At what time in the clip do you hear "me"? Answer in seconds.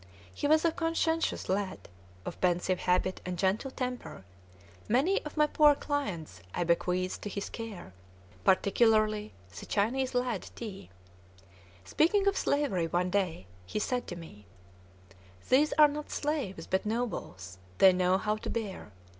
14.15-14.47